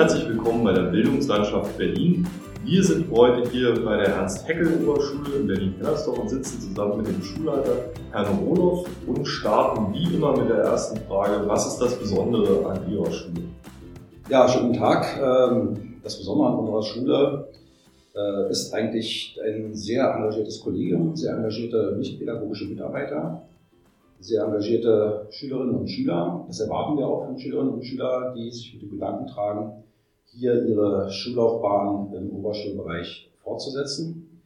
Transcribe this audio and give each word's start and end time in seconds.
herzlich 0.00 0.26
willkommen 0.30 0.64
bei 0.64 0.72
der 0.72 0.84
Bildungslandschaft 0.84 1.76
Berlin. 1.76 2.26
Wir 2.64 2.82
sind 2.82 3.10
heute 3.10 3.46
hier 3.50 3.74
bei 3.84 3.98
der 3.98 4.06
Ernst-Heckel-Oberschule 4.06 5.40
in 5.40 5.46
Berlin-Hellersdorf 5.46 6.20
und 6.20 6.30
sitzen 6.30 6.58
zusammen 6.58 7.02
mit 7.02 7.08
dem 7.08 7.22
Schulleiter 7.22 7.90
Herrn 8.10 8.38
Roloff 8.38 8.88
und 9.06 9.26
starten 9.26 9.92
wie 9.92 10.14
immer 10.14 10.34
mit 10.34 10.48
der 10.48 10.60
ersten 10.60 10.96
Frage, 11.00 11.46
was 11.46 11.66
ist 11.66 11.82
das 11.82 11.98
Besondere 11.98 12.64
an 12.64 12.90
Ihrer 12.90 13.12
Schule? 13.12 13.42
Ja, 14.30 14.48
schönen 14.48 14.72
Tag. 14.72 15.20
Ähm, 15.22 15.98
das 16.02 16.16
Besondere 16.16 16.48
an 16.48 16.58
unserer 16.60 16.82
Schule 16.82 17.48
äh, 18.16 18.50
ist 18.50 18.72
eigentlich 18.72 19.38
ein 19.46 19.74
sehr 19.74 20.10
engagiertes 20.14 20.62
Kollegium, 20.62 21.14
sehr 21.14 21.36
engagierte 21.36 21.96
nicht-pädagogische 21.98 22.68
Mitarbeiter, 22.68 23.42
sehr 24.18 24.44
engagierte 24.44 25.26
Schülerinnen 25.28 25.74
und 25.74 25.90
Schüler. 25.90 26.42
Das 26.46 26.58
erwarten 26.60 26.96
wir 26.96 27.06
auch 27.06 27.26
von 27.26 27.38
Schülerinnen 27.38 27.74
und 27.74 27.84
Schülern, 27.84 28.34
die 28.34 28.50
sich 28.50 28.72
mit 28.72 28.80
dem 28.84 28.92
Gedanken 28.92 29.26
tragen, 29.26 29.84
hier 30.32 30.64
ihre 30.64 31.10
Schullaufbahn 31.10 32.12
im 32.14 32.30
Oberschulbereich 32.30 33.30
fortzusetzen. 33.42 34.40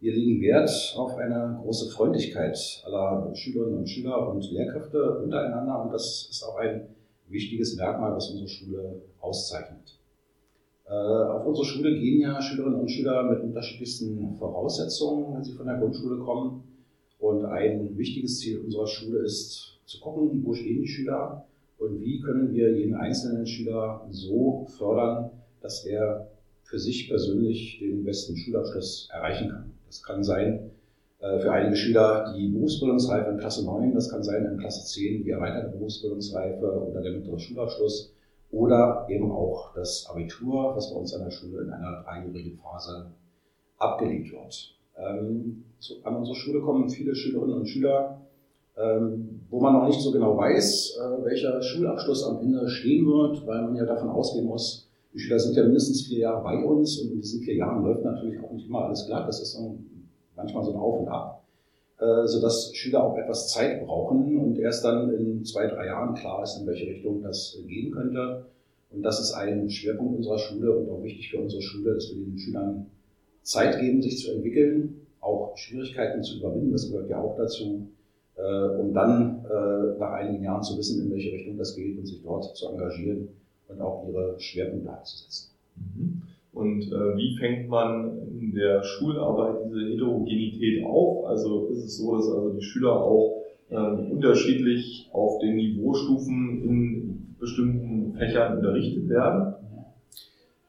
Wir 0.00 0.12
legen 0.12 0.40
Wert 0.40 0.94
auf 0.96 1.16
eine 1.16 1.58
große 1.62 1.90
Freundlichkeit 1.90 2.82
aller 2.84 3.34
Schülerinnen 3.34 3.78
und 3.78 3.88
Schüler 3.88 4.28
und 4.28 4.50
Lehrkräfte 4.50 5.18
untereinander 5.20 5.84
und 5.84 5.92
das 5.92 6.28
ist 6.30 6.42
auch 6.42 6.56
ein 6.56 6.88
wichtiges 7.28 7.76
Merkmal, 7.76 8.14
was 8.14 8.30
unsere 8.30 8.48
Schule 8.48 9.02
auszeichnet. 9.20 9.98
Äh, 10.88 10.92
auf 10.92 11.46
unsere 11.46 11.66
Schule 11.66 11.98
gehen 11.98 12.20
ja 12.20 12.40
Schülerinnen 12.40 12.80
und 12.80 12.90
Schüler 12.90 13.24
mit 13.24 13.42
unterschiedlichsten 13.42 14.36
Voraussetzungen, 14.36 15.34
wenn 15.34 15.42
sie 15.42 15.52
von 15.52 15.66
der 15.66 15.78
Grundschule 15.78 16.18
kommen. 16.18 16.62
Und 17.18 17.44
ein 17.46 17.96
wichtiges 17.96 18.38
Ziel 18.38 18.60
unserer 18.60 18.86
Schule 18.86 19.20
ist 19.20 19.78
zu 19.86 19.98
gucken, 20.00 20.42
wo 20.44 20.52
stehen 20.52 20.82
die 20.82 20.88
Schüler 20.88 21.46
und 21.78 22.00
wie 22.00 22.20
können 22.20 22.52
wir 22.52 22.76
jeden 22.76 22.94
einzelnen 22.94 23.46
Schüler 23.46 24.06
so 24.10 24.66
fördern, 24.76 25.30
dass 25.60 25.84
er 25.84 26.28
für 26.62 26.78
sich 26.78 27.08
persönlich 27.08 27.78
den 27.78 28.04
besten 28.04 28.36
Schulabschluss 28.36 29.08
erreichen 29.12 29.50
kann. 29.50 29.72
Das 29.86 30.02
kann 30.02 30.24
sein 30.24 30.70
äh, 31.20 31.38
für 31.38 31.52
einige 31.52 31.76
Schüler 31.76 32.34
die 32.36 32.48
Berufsbildungsreife 32.48 33.30
in 33.30 33.38
Klasse 33.38 33.64
9, 33.64 33.94
das 33.94 34.10
kann 34.10 34.22
sein 34.22 34.44
in 34.44 34.58
Klasse 34.58 34.84
10 34.84 35.24
die 35.24 35.30
erweiterte 35.30 35.70
Berufsbildungsreife 35.70 36.88
oder 36.88 37.00
der 37.00 37.12
mittlere 37.12 37.38
Schulabschluss 37.38 38.12
oder 38.50 39.06
eben 39.08 39.30
auch 39.32 39.74
das 39.74 40.06
Abitur, 40.08 40.74
was 40.76 40.92
bei 40.92 40.98
uns 40.98 41.14
an 41.14 41.24
der 41.24 41.30
Schule 41.30 41.62
in 41.62 41.70
einer 41.70 42.02
dreijährigen 42.02 42.58
Phase 42.58 43.12
abgelegt 43.78 44.32
wird. 44.32 44.76
Ähm, 44.96 45.64
zu, 45.78 45.94
an 46.04 46.16
unsere 46.16 46.36
Schule 46.36 46.60
kommen 46.60 46.88
viele 46.88 47.14
Schülerinnen 47.14 47.58
und 47.58 47.66
Schüler, 47.66 48.25
wo 49.50 49.60
man 49.60 49.72
noch 49.72 49.86
nicht 49.86 50.00
so 50.00 50.12
genau 50.12 50.36
weiß, 50.36 50.98
äh, 51.00 51.24
welcher 51.24 51.62
Schulabschluss 51.62 52.24
am 52.24 52.40
Ende 52.40 52.68
stehen 52.68 53.06
wird, 53.06 53.46
weil 53.46 53.62
man 53.62 53.76
ja 53.76 53.86
davon 53.86 54.10
ausgehen 54.10 54.46
muss, 54.46 54.88
die 55.14 55.18
Schüler 55.18 55.38
sind 55.38 55.56
ja 55.56 55.62
mindestens 55.62 56.02
vier 56.02 56.18
Jahre 56.18 56.42
bei 56.42 56.62
uns 56.62 57.00
und 57.00 57.12
in 57.12 57.20
diesen 57.22 57.40
vier 57.40 57.54
Jahren 57.54 57.82
läuft 57.82 58.04
natürlich 58.04 58.38
auch 58.38 58.52
nicht 58.52 58.68
immer 58.68 58.84
alles 58.84 59.06
glatt. 59.06 59.26
Das 59.26 59.40
ist 59.40 59.52
so 59.52 59.78
manchmal 60.36 60.62
so 60.62 60.72
ein 60.72 60.76
Auf 60.76 61.00
und 61.00 61.08
Ab, 61.08 61.42
äh, 61.98 62.26
sodass 62.26 62.70
Schüler 62.74 63.02
auch 63.02 63.16
etwas 63.16 63.48
Zeit 63.48 63.86
brauchen 63.86 64.36
und 64.38 64.58
erst 64.58 64.84
dann 64.84 65.10
in 65.14 65.42
zwei, 65.42 65.68
drei 65.68 65.86
Jahren 65.86 66.14
klar 66.14 66.42
ist, 66.42 66.58
in 66.60 66.66
welche 66.66 66.86
Richtung 66.86 67.22
das 67.22 67.58
gehen 67.66 67.90
könnte. 67.92 68.44
Und 68.90 69.02
das 69.02 69.20
ist 69.20 69.32
ein 69.32 69.70
Schwerpunkt 69.70 70.18
unserer 70.18 70.38
Schule 70.38 70.76
und 70.76 70.90
auch 70.90 71.02
wichtig 71.02 71.30
für 71.30 71.40
unsere 71.40 71.62
Schule, 71.62 71.94
dass 71.94 72.10
wir 72.10 72.22
den 72.22 72.38
Schülern 72.38 72.86
Zeit 73.42 73.80
geben, 73.80 74.02
sich 74.02 74.22
zu 74.22 74.32
entwickeln, 74.32 75.06
auch 75.20 75.56
Schwierigkeiten 75.56 76.22
zu 76.22 76.38
überwinden, 76.38 76.72
das 76.72 76.90
gehört 76.90 77.08
ja 77.08 77.20
auch 77.20 77.36
dazu, 77.36 77.88
äh, 78.36 78.80
um 78.80 78.92
dann 78.92 79.44
äh, 79.44 79.98
nach 79.98 80.12
einigen 80.12 80.44
Jahren 80.44 80.62
zu 80.62 80.76
wissen, 80.78 81.04
in 81.04 81.12
welche 81.12 81.32
Richtung 81.32 81.56
das 81.58 81.74
geht 81.74 81.98
und 81.98 82.06
sich 82.06 82.22
dort 82.22 82.56
zu 82.56 82.68
engagieren 82.68 83.28
und 83.68 83.80
auch 83.80 84.06
ihre 84.08 84.38
Schwerpunkte 84.38 84.92
einzusetzen. 84.92 85.50
Mhm. 85.76 86.22
Und 86.52 86.90
äh, 86.90 87.16
wie 87.16 87.36
fängt 87.36 87.68
man 87.68 88.18
in 88.40 88.54
der 88.54 88.82
Schularbeit 88.82 89.66
diese 89.66 89.90
Heterogenität 89.90 90.84
auf? 90.86 91.26
Also 91.26 91.66
ist 91.66 91.84
es 91.84 91.98
so, 91.98 92.16
dass 92.16 92.30
also 92.30 92.50
die 92.50 92.62
Schüler 92.62 92.92
auch 92.92 93.42
äh, 93.68 93.76
unterschiedlich 93.76 95.10
auf 95.12 95.38
den 95.40 95.56
Niveaustufen 95.56 96.62
in 96.62 97.36
bestimmten 97.38 98.14
Fächern 98.16 98.56
unterrichtet 98.56 99.08
werden? 99.08 99.54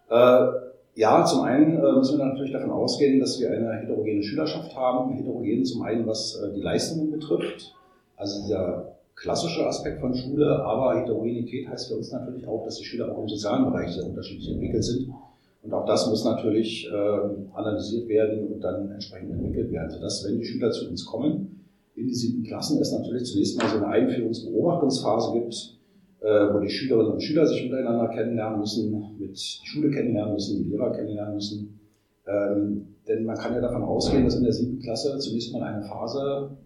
Äh, 0.09 0.66
ja, 0.97 1.23
zum 1.25 1.41
einen 1.41 1.77
äh, 1.77 1.91
müssen 1.93 2.17
wir 2.17 2.25
natürlich 2.25 2.51
davon 2.51 2.71
ausgehen, 2.71 3.19
dass 3.19 3.39
wir 3.39 3.51
eine 3.51 3.71
heterogene 3.73 4.23
Schülerschaft 4.23 4.75
haben. 4.75 5.13
Heterogen 5.13 5.63
zum 5.63 5.83
einen, 5.83 6.07
was 6.07 6.41
äh, 6.41 6.51
die 6.55 6.61
Leistungen 6.61 7.11
betrifft, 7.11 7.75
also 8.15 8.41
dieser 8.41 8.95
klassische 9.15 9.67
Aspekt 9.67 9.99
von 9.99 10.15
Schule, 10.15 10.63
aber 10.63 10.99
Heterogenität 10.99 11.69
heißt 11.69 11.89
für 11.89 11.97
uns 11.97 12.11
natürlich 12.11 12.47
auch, 12.47 12.65
dass 12.65 12.77
die 12.77 12.83
Schüler 12.83 13.11
auch 13.11 13.21
im 13.21 13.29
sozialen 13.29 13.65
Bereich 13.65 13.91
sehr 13.91 14.07
unterschiedlich 14.07 14.49
entwickelt 14.49 14.83
sind. 14.83 15.13
Und 15.61 15.71
auch 15.71 15.85
das 15.85 16.07
muss 16.09 16.25
natürlich 16.25 16.89
äh, 16.91 17.53
analysiert 17.53 18.07
werden 18.07 18.47
und 18.47 18.61
dann 18.61 18.89
entsprechend 18.89 19.33
entwickelt 19.33 19.71
werden, 19.71 19.91
sodass, 19.91 20.25
wenn 20.25 20.39
die 20.39 20.45
Schüler 20.45 20.71
zu 20.71 20.89
uns 20.89 21.05
kommen, 21.05 21.63
in 21.95 22.07
die 22.07 22.13
siebten 22.15 22.43
Klassen 22.43 22.81
es 22.81 22.91
natürlich 22.91 23.25
zunächst 23.25 23.61
mal 23.61 23.69
so 23.69 23.77
eine 23.77 23.87
Einführungsbeobachtungsphase 23.87 25.33
gibt, 25.33 25.76
wo 26.21 26.59
die 26.59 26.69
Schülerinnen 26.69 27.13
und 27.13 27.21
Schüler 27.21 27.45
sich 27.45 27.63
untereinander 27.63 28.09
kennenlernen 28.09 28.59
müssen, 28.59 28.91
mit 29.19 29.35
die 29.35 29.67
Schule 29.67 29.91
kennenlernen 29.91 30.33
müssen, 30.33 30.63
die 30.63 30.69
Lehrer 30.69 30.91
kennenlernen 30.91 31.35
müssen. 31.35 31.79
Ähm, 32.27 32.87
denn 33.07 33.23
man 33.23 33.37
kann 33.37 33.53
ja 33.53 33.61
davon 33.61 33.83
ausgehen, 33.83 34.25
dass 34.25 34.35
in 34.35 34.43
der 34.43 34.51
siebten 34.51 34.79
Klasse 34.79 35.17
zunächst 35.19 35.53
mal 35.53 35.63
eine 35.63 35.83
Phase 35.83 36.57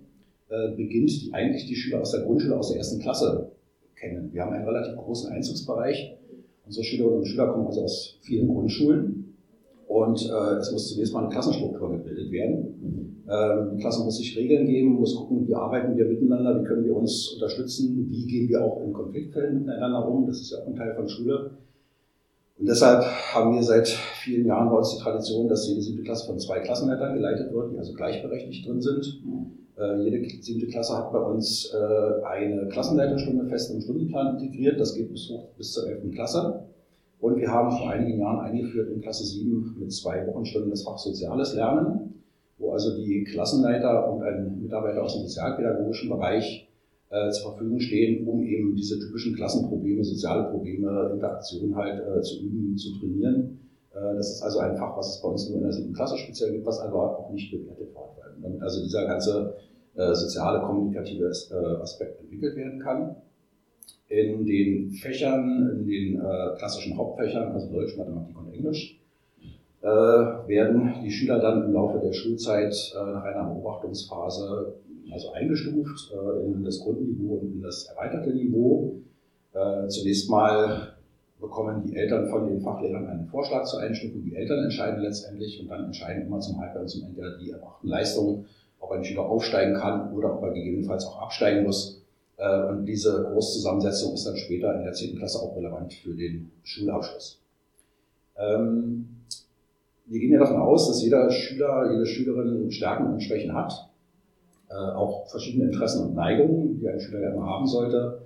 äh, 0.50 0.76
beginnt, 0.76 1.10
die 1.10 1.34
eigentlich 1.34 1.68
die 1.68 1.76
Schüler 1.76 2.02
aus 2.02 2.12
der 2.12 2.22
Grundschule, 2.22 2.58
aus 2.58 2.70
der 2.70 2.78
ersten 2.78 3.00
Klasse 3.00 3.52
kennen. 3.96 4.34
Wir 4.34 4.42
haben 4.42 4.54
einen 4.54 4.66
relativ 4.66 4.96
großen 4.98 5.32
Einzugsbereich. 5.32 6.18
Unsere 6.66 6.84
Schülerinnen 6.84 7.20
und 7.20 7.26
Schüler 7.26 7.48
kommen 7.52 7.68
also 7.68 7.84
aus 7.84 8.18
vielen 8.22 8.48
Grundschulen 8.48 9.21
und 9.92 10.26
äh, 10.26 10.56
es 10.56 10.72
muss 10.72 10.88
zunächst 10.88 11.14
mal 11.14 11.20
eine 11.20 11.30
Klassenstruktur 11.30 11.92
gebildet 11.92 12.32
werden. 12.32 13.26
Ähm, 13.30 13.72
die 13.74 13.82
Klasse 13.82 14.06
muss 14.06 14.18
sich 14.18 14.38
Regeln 14.38 14.66
geben, 14.66 14.94
muss 14.94 15.16
gucken, 15.16 15.46
wie 15.46 15.54
arbeiten 15.54 15.98
wir 15.98 16.06
miteinander, 16.06 16.62
wie 16.62 16.64
können 16.64 16.86
wir 16.86 16.96
uns 16.96 17.34
unterstützen, 17.34 18.08
wie 18.10 18.26
gehen 18.26 18.48
wir 18.48 18.64
auch 18.64 18.82
in 18.82 18.94
Konfliktfällen 18.94 19.66
miteinander 19.66 20.08
um. 20.08 20.26
Das 20.28 20.40
ist 20.40 20.52
ja 20.52 20.60
auch 20.60 20.68
ein 20.68 20.78
Teil 20.78 20.96
von 20.96 21.10
Schule. 21.10 21.52
Und 22.58 22.70
deshalb 22.70 23.04
haben 23.04 23.54
wir 23.54 23.64
seit 23.64 23.90
vielen 23.90 24.46
Jahren 24.46 24.70
bei 24.70 24.78
uns 24.78 24.96
die 24.96 25.04
Tradition, 25.04 25.50
dass 25.50 25.68
jede 25.68 25.82
siebte 25.82 26.04
Klasse 26.04 26.28
von 26.28 26.40
zwei 26.40 26.60
Klassenleitern 26.60 27.16
geleitet 27.16 27.52
wird, 27.52 27.74
die 27.74 27.78
also 27.78 27.94
gleichberechtigt 27.94 28.66
drin 28.66 28.80
sind. 28.80 29.22
Äh, 29.78 30.04
jede 30.04 30.26
siebte 30.42 30.68
Klasse 30.68 30.98
hat 30.98 31.12
bei 31.12 31.20
uns 31.20 31.74
äh, 31.74 32.24
eine 32.26 32.70
Klassenleiterstunde 32.70 33.46
fest 33.48 33.74
im 33.74 33.82
Stundenplan 33.82 34.40
integriert. 34.40 34.80
Das 34.80 34.96
geht 34.96 35.12
bis 35.12 35.34
bis 35.58 35.74
zur 35.74 35.90
11. 35.90 36.12
Klasse. 36.14 36.71
Und 37.22 37.38
wir 37.38 37.50
haben 37.50 37.72
vor 37.72 37.92
einigen 37.92 38.20
Jahren 38.20 38.40
eingeführt 38.40 38.90
in 38.90 39.00
Klasse 39.00 39.26
7 39.26 39.78
mit 39.80 39.94
zwei 39.94 40.28
Wochenstunden 40.28 40.72
das 40.72 40.84
Fach 40.84 40.98
Soziales 40.98 41.54
Lernen 41.54 42.12
wo 42.62 42.72
also 42.72 42.96
die 42.96 43.24
Klassenleiter 43.24 44.10
und 44.10 44.24
ein 44.24 44.62
Mitarbeiter 44.62 45.04
aus 45.04 45.16
dem 45.16 45.24
sozialpädagogischen 45.24 46.10
Bereich 46.10 46.70
äh, 47.10 47.30
zur 47.32 47.52
Verfügung 47.52 47.80
stehen, 47.80 48.28
um 48.28 48.44
eben 48.44 48.76
diese 48.76 49.00
typischen 49.00 49.36
Klassenprobleme, 49.36 50.04
soziale 50.04 50.50
Probleme, 50.50 51.12
Interaktion 51.14 51.76
halt 51.76 52.00
äh, 52.00 52.22
zu 52.22 52.42
üben, 52.42 52.78
zu 52.78 52.98
trainieren. 53.00 53.60
Äh, 53.94 54.16
das 54.16 54.36
ist 54.36 54.42
also 54.44 54.60
ein 54.60 54.78
Fach, 54.78 54.96
was 54.96 55.16
es 55.16 55.22
bei 55.22 55.28
uns 55.28 55.50
nur 55.50 55.58
in 55.58 55.64
der 55.64 55.74
siebten 55.74 55.94
Klasse 55.94 56.18
speziell 56.18 56.52
gibt, 56.52 56.66
was 56.66 56.80
aber 56.80 57.18
auch 57.18 57.32
nicht 57.32 57.52
bewertet 57.52 57.90
wird, 57.94 58.44
damit 58.44 58.62
also 58.62 58.82
dieser 58.84 59.06
ganze 59.08 59.56
äh, 59.96 60.14
soziale, 60.14 60.62
kommunikative 60.62 61.26
äh, 61.26 61.82
Aspekt 61.82 62.22
entwickelt 62.22 62.56
werden 62.56 62.80
kann. 62.80 63.16
In 64.12 64.46
den 64.46 64.92
Fächern, 64.92 65.70
in 65.80 65.88
den 65.88 66.16
äh, 66.20 66.58
klassischen 66.58 66.98
Hauptfächern, 66.98 67.54
also 67.54 67.72
Deutsch, 67.72 67.98
Mathematik 67.98 68.38
und 68.38 68.54
Englisch, 68.54 69.00
äh, 69.82 69.88
werden 69.88 70.94
die 71.04 71.10
Schüler 71.10 71.40
dann 71.40 71.64
im 71.64 71.74
Laufe 71.74 72.00
der 72.00 72.14
Schulzeit 72.14 72.74
äh, 72.94 73.12
nach 73.14 73.24
einer 73.24 73.46
Beobachtungsphase 73.46 74.76
also 75.12 75.32
eingestuft 75.32 76.14
äh, 76.14 76.46
in 76.46 76.64
das 76.64 76.82
Grundniveau 76.82 77.36
und 77.36 77.54
in 77.54 77.62
das 77.62 77.86
erweiterte 77.86 78.34
Niveau. 78.34 78.96
Zunächst 79.90 80.30
mal 80.30 80.94
bekommen 81.42 81.84
die 81.86 81.98
Eltern 81.98 82.30
von 82.30 82.48
den 82.48 82.62
Fachlehrern 82.62 83.06
einen 83.08 83.26
Vorschlag 83.26 83.66
zur 83.66 83.82
Einstufung. 83.82 84.24
Die 84.24 84.34
Eltern 84.34 84.64
entscheiden 84.64 85.02
letztendlich 85.02 85.60
und 85.60 85.68
dann 85.68 85.84
entscheiden 85.84 86.26
immer 86.26 86.40
zum 86.40 86.58
Halbjahr 86.58 86.84
und 86.84 86.88
zum 86.88 87.04
Ende 87.04 87.38
die 87.38 87.52
erbrachten 87.52 87.90
Leistungen, 87.90 88.46
ob 88.80 88.92
ein 88.92 89.04
Schüler 89.04 89.24
aufsteigen 89.26 89.74
kann 89.74 90.14
oder 90.14 90.38
ob 90.38 90.44
er 90.44 90.54
gegebenenfalls 90.54 91.06
auch 91.06 91.22
absteigen 91.24 91.64
muss. 91.66 92.01
Und 92.70 92.86
diese 92.86 93.28
Großzusammensetzung 93.32 94.16
ist 94.16 94.26
dann 94.26 94.36
später 94.36 94.74
in 94.74 94.84
der 94.84 94.94
10. 94.94 95.16
Klasse 95.16 95.40
auch 95.40 95.56
relevant 95.56 95.94
für 95.94 96.16
den 96.16 96.52
Schulabschluss. 96.64 97.40
Ähm, 98.36 99.08
wir 100.06 100.20
gehen 100.20 100.34
ja 100.34 100.40
davon 100.40 100.58
aus, 100.58 100.88
dass 100.88 101.04
jeder 101.04 101.30
Schüler, 101.30 101.92
jede 101.92 102.06
Schülerin 102.06 102.72
Stärken 102.72 103.14
und 103.14 103.22
Schwächen 103.22 103.54
hat, 103.54 103.90
äh, 104.70 104.74
auch 104.74 105.28
verschiedene 105.28 105.66
Interessen 105.66 106.06
und 106.06 106.16
Neigungen, 106.16 106.80
die 106.80 106.90
ein 106.90 107.00
Schüler 107.00 107.22
ja 107.22 107.32
immer 107.32 107.46
haben 107.46 107.68
sollte, 107.68 108.22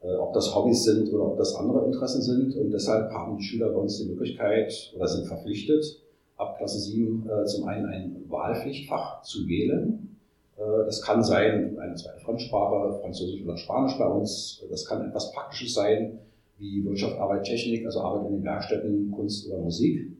äh, 0.00 0.14
ob 0.14 0.32
das 0.32 0.54
Hobbys 0.54 0.84
sind 0.84 1.12
oder 1.12 1.26
ob 1.26 1.38
das 1.38 1.54
andere 1.54 1.84
Interessen 1.84 2.22
sind. 2.22 2.56
Und 2.56 2.70
deshalb 2.70 3.12
haben 3.12 3.36
die 3.36 3.44
Schüler 3.44 3.68
bei 3.68 3.80
uns 3.80 3.98
die 3.98 4.08
Möglichkeit 4.08 4.92
oder 4.96 5.06
sind 5.06 5.26
verpflichtet, 5.26 6.02
ab 6.36 6.56
Klasse 6.58 6.80
7 6.80 7.28
äh, 7.28 7.44
zum 7.44 7.68
einen 7.68 7.86
ein 7.86 8.24
Wahlpflichtfach 8.28 9.22
zu 9.22 9.46
wählen. 9.46 10.11
Äh, 10.56 10.84
das 10.86 11.02
kann 11.02 11.22
sein 11.22 11.78
eine 11.78 11.94
zweite 11.94 12.20
Fremdsprache, 12.20 12.98
Französisch 13.00 13.42
oder 13.44 13.56
Spanisch 13.56 13.98
bei 13.98 14.06
uns. 14.06 14.64
Das 14.70 14.86
kann 14.86 15.06
etwas 15.06 15.32
Praktisches 15.32 15.74
sein, 15.74 16.18
wie 16.58 16.84
Wirtschaft, 16.84 17.18
Arbeit, 17.18 17.44
Technik, 17.44 17.84
also 17.86 18.00
Arbeit 18.00 18.28
in 18.28 18.36
den 18.36 18.44
Werkstätten, 18.44 19.10
Kunst 19.12 19.48
oder 19.48 19.58
Musik. 19.58 20.16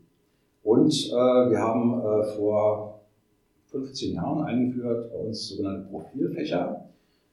Und 0.62 0.92
äh, 0.92 1.50
wir 1.50 1.58
haben 1.58 2.00
äh, 2.00 2.24
vor 2.36 3.00
15 3.66 4.14
Jahren 4.14 4.44
eingeführt 4.44 5.10
bei 5.10 5.18
uns 5.18 5.48
sogenannte 5.48 5.88
Profilfächer. 5.88 6.88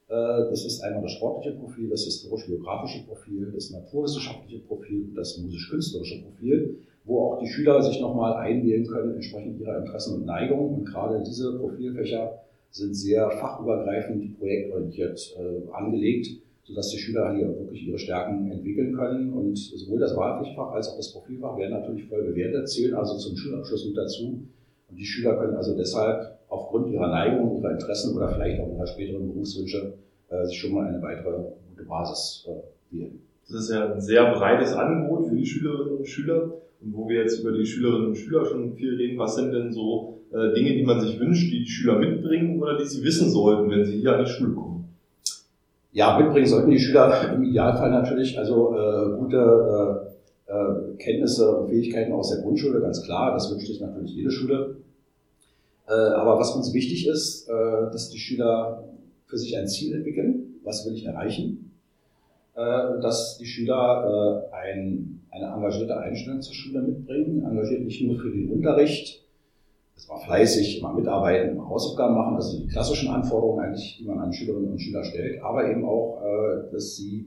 Das 0.08 0.64
ist 0.64 0.80
einmal 0.80 1.02
das 1.02 1.12
sportliche 1.12 1.56
Profil, 1.56 1.88
das 1.88 2.02
historisch-biografische 2.02 3.06
Profil, 3.06 3.52
das 3.54 3.70
naturwissenschaftliche 3.70 4.58
Profil 4.64 5.04
und 5.04 5.14
das 5.14 5.38
musisch-künstlerische 5.38 6.22
Profil, 6.22 6.80
wo 7.04 7.20
auch 7.20 7.38
die 7.38 7.46
Schüler 7.46 7.80
sich 7.80 8.00
nochmal 8.00 8.32
einwählen 8.32 8.84
können, 8.88 9.14
entsprechend 9.14 9.60
ihrer 9.60 9.78
Interessen 9.78 10.16
und 10.16 10.26
Neigungen. 10.26 10.78
Und 10.78 10.84
gerade 10.86 11.22
diese 11.22 11.56
Profilfächer 11.60 12.40
sind 12.70 12.94
sehr 12.94 13.30
fachübergreifend 13.30 14.38
projektorientiert 14.38 15.36
äh, 15.38 15.72
angelegt, 15.72 16.28
sodass 16.64 16.90
die 16.90 16.98
Schüler 16.98 17.34
hier 17.34 17.48
wirklich 17.48 17.86
ihre 17.86 17.98
Stärken 17.98 18.50
entwickeln 18.50 18.94
können. 18.94 19.32
Und 19.32 19.56
sowohl 19.56 19.98
das 19.98 20.16
Wahlpflichtfach 20.16 20.72
als 20.72 20.88
auch 20.88 20.96
das 20.96 21.12
Profilfach 21.12 21.58
werden 21.58 21.72
natürlich 21.72 22.08
voll 22.08 22.22
bewertet, 22.22 22.68
zählen 22.68 22.94
also 22.94 23.16
zum 23.16 23.36
Schulabschluss 23.36 23.86
mit 23.86 23.96
dazu. 23.96 24.42
Und 24.88 24.96
die 24.96 25.04
Schüler 25.04 25.36
können 25.36 25.56
also 25.56 25.76
deshalb 25.76 26.38
aufgrund 26.48 26.92
ihrer 26.92 27.08
Neigung, 27.08 27.58
ihrer 27.58 27.72
Interessen 27.72 28.16
oder 28.16 28.28
vielleicht 28.28 28.60
auch 28.60 28.72
ihrer 28.72 28.86
späteren 28.86 29.26
Berufswünsche 29.26 29.94
äh, 30.28 30.46
sich 30.46 30.58
schon 30.58 30.74
mal 30.74 30.86
eine 30.86 31.02
weitere 31.02 31.42
gute 31.70 31.84
Basis 31.84 32.46
äh, 32.48 32.96
wählen. 32.96 33.20
Das 33.48 33.62
ist 33.62 33.70
ja 33.72 33.92
ein 33.92 34.00
sehr 34.00 34.32
breites 34.32 34.72
Angebot 34.74 35.28
für 35.28 35.34
die 35.34 35.46
Schülerinnen 35.46 35.98
und 35.98 36.06
Schüler. 36.06 36.52
Wo 36.82 37.08
wir 37.08 37.22
jetzt 37.22 37.40
über 37.40 37.52
die 37.52 37.66
Schülerinnen 37.66 38.08
und 38.08 38.16
Schüler 38.16 38.46
schon 38.46 38.74
viel 38.74 38.96
reden, 38.96 39.18
was 39.18 39.36
sind 39.36 39.52
denn 39.52 39.72
so 39.72 40.20
äh, 40.32 40.54
Dinge, 40.54 40.74
die 40.74 40.84
man 40.84 41.00
sich 41.00 41.18
wünscht, 41.20 41.52
die 41.52 41.60
die 41.60 41.70
Schüler 41.70 41.98
mitbringen 41.98 42.60
oder 42.60 42.78
die 42.78 42.86
sie 42.86 43.04
wissen 43.04 43.30
sollten, 43.30 43.70
wenn 43.70 43.84
sie 43.84 44.00
hier 44.00 44.16
an 44.16 44.24
die 44.24 44.30
Schule 44.30 44.54
kommen? 44.54 44.88
Ja, 45.92 46.18
mitbringen 46.18 46.46
sollten 46.46 46.70
die 46.70 46.78
Schüler 46.78 47.34
im 47.34 47.42
Idealfall 47.42 47.90
natürlich 47.90 48.38
also 48.38 48.74
äh, 48.74 49.18
gute 49.18 50.10
äh, 50.46 50.52
äh, 50.52 50.96
Kenntnisse 50.98 51.56
und 51.56 51.68
Fähigkeiten 51.68 52.12
aus 52.12 52.30
der 52.30 52.42
Grundschule, 52.42 52.80
ganz 52.80 53.02
klar. 53.02 53.32
Das 53.32 53.50
wünscht 53.50 53.66
sich 53.66 53.80
natürlich 53.80 54.14
jede 54.14 54.30
Schule. 54.30 54.76
Äh, 55.88 55.92
aber 55.92 56.38
was 56.38 56.54
uns 56.54 56.72
wichtig 56.72 57.06
ist, 57.08 57.48
äh, 57.48 57.52
dass 57.92 58.10
die 58.10 58.18
Schüler 58.18 58.84
für 59.26 59.38
sich 59.38 59.56
ein 59.56 59.68
Ziel 59.68 59.94
entwickeln. 59.94 60.60
Was 60.62 60.86
will 60.86 60.94
ich 60.94 61.04
erreichen? 61.04 61.69
Äh, 62.60 63.00
dass 63.00 63.38
die 63.38 63.46
Schüler 63.46 64.50
äh, 64.52 64.54
ein, 64.54 65.22
eine 65.30 65.46
engagierte 65.46 65.96
Einstellung 65.96 66.42
zur 66.42 66.52
Schule 66.52 66.82
mitbringen, 66.82 67.42
engagiert 67.42 67.82
nicht 67.82 68.02
nur 68.02 68.16
für 68.16 68.30
den 68.30 68.50
Unterricht, 68.50 69.24
das 69.94 70.08
war 70.10 70.20
fleißig, 70.20 70.80
immer 70.80 70.92
mitarbeiten, 70.92 71.52
immer 71.52 71.68
Hausaufgaben 71.68 72.14
machen, 72.14 72.34
also 72.34 72.58
die 72.58 72.66
klassischen 72.66 73.08
Anforderungen 73.08 73.64
eigentlich, 73.64 73.96
die 73.98 74.04
man 74.04 74.18
an 74.18 74.32
Schülerinnen 74.32 74.72
und 74.72 74.78
Schüler 74.78 75.04
stellt, 75.04 75.42
aber 75.42 75.70
eben 75.70 75.86
auch, 75.86 76.20
äh, 76.22 76.70
dass 76.72 76.96
sie 76.96 77.24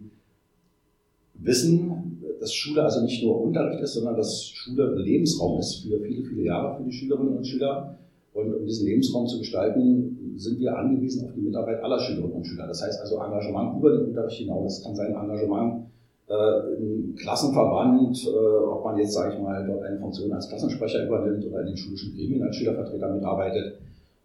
wissen, 1.34 2.24
dass 2.40 2.54
Schule 2.54 2.84
also 2.84 3.02
nicht 3.02 3.24
nur 3.24 3.42
Unterricht 3.42 3.82
ist, 3.82 3.96
sondern 3.96 4.16
dass 4.16 4.48
Schule 4.50 4.94
Lebensraum 4.96 5.60
ist 5.60 5.84
für 5.84 6.00
viele, 6.00 6.24
viele 6.26 6.44
Jahre 6.44 6.78
für 6.78 6.84
die 6.84 6.92
Schülerinnen 6.92 7.38
und 7.38 7.48
Schüler. 7.48 7.98
Und 8.34 8.54
um 8.54 8.66
diesen 8.66 8.88
Lebensraum 8.88 9.28
zu 9.28 9.38
gestalten, 9.40 10.34
sind 10.38 10.60
wir 10.60 10.76
angewiesen 10.76 11.26
auf 11.28 11.34
die 11.36 11.42
Mitarbeit 11.42 11.84
aller 11.84 12.00
Schülerinnen 12.00 12.34
und 12.34 12.46
Schüler. 12.46 12.68
Das 12.68 12.82
heißt 12.82 13.00
also 13.02 13.18
Engagement 13.18 13.78
über 13.78 13.92
den 13.92 14.08
Unterricht 14.08 14.40
hinaus. 14.40 14.78
Das 14.78 14.86
kann 14.86 14.96
sein 14.96 15.14
Engagement 15.14 15.86
äh, 16.28 16.76
im 16.78 17.16
Klassenverband, 17.16 18.26
äh, 18.26 18.66
ob 18.66 18.84
man 18.84 18.98
jetzt, 18.98 19.14
sage 19.14 19.36
ich 19.36 19.40
mal, 19.40 19.66
dort 19.66 19.84
eine 19.84 20.00
Funktion 20.00 20.34
als 20.34 20.50
Klassensprecher 20.50 21.06
übernimmt 21.06 21.46
oder 21.46 21.62
in 21.62 21.68
den 21.68 21.78
schulischen 21.78 22.16
Gremien 22.16 22.44
als 22.44 22.56
Schülervertreter 22.56 23.14
mitarbeitet, 23.14 23.78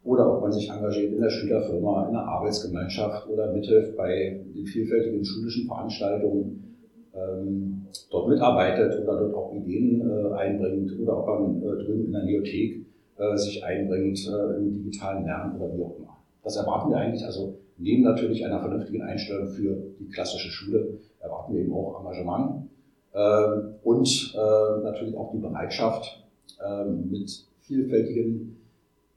oder 0.05 0.33
ob 0.33 0.43
man 0.43 0.53
sich 0.53 0.71
engagiert 0.71 1.13
in 1.13 1.21
der 1.21 1.29
Schülerfirma, 1.29 2.07
in 2.07 2.13
der 2.13 2.23
Arbeitsgemeinschaft 2.23 3.29
oder 3.29 3.53
mithilft 3.53 3.97
bei 3.97 4.41
den 4.55 4.65
vielfältigen 4.65 5.25
schulischen 5.25 5.67
Veranstaltungen, 5.67 6.77
ähm, 7.15 7.87
dort 8.11 8.29
mitarbeitet 8.29 9.03
oder 9.03 9.19
dort 9.19 9.35
auch 9.35 9.53
Ideen 9.53 10.01
äh, 10.01 10.33
einbringt 10.35 10.99
oder 11.01 11.19
ob 11.19 11.27
man 11.27 11.57
äh, 11.57 11.85
drüben 11.85 12.07
in 12.07 12.13
der 12.13 12.25
Neothek 12.25 12.87
äh, 13.19 13.37
sich 13.37 13.65
einbringt 13.65 14.27
äh, 14.29 14.57
im 14.57 14.73
digitalen 14.85 15.25
Lernen 15.25 15.61
oder 15.61 15.77
wie 15.77 15.83
auch 15.83 15.97
immer. 15.99 16.17
Das 16.45 16.57
erwarten 16.57 16.91
wir 16.91 16.99
eigentlich, 16.99 17.25
also 17.25 17.59
neben 17.77 18.05
natürlich 18.05 18.45
einer 18.45 18.61
vernünftigen 18.61 19.03
Einstellung 19.03 19.49
für 19.49 19.77
die 19.99 20.09
klassische 20.09 20.51
Schule, 20.51 20.99
erwarten 21.21 21.53
wir 21.53 21.63
eben 21.63 21.75
auch 21.75 22.01
Engagement 22.01 22.69
äh, 23.13 23.87
und 23.87 24.35
äh, 24.35 24.83
natürlich 24.85 25.17
auch 25.17 25.33
die 25.33 25.39
Bereitschaft, 25.39 26.25
äh, 26.65 26.85
mit 26.85 27.45
vielfältigen 27.61 28.57